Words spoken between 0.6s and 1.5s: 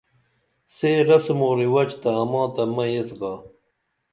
سے رسم اُو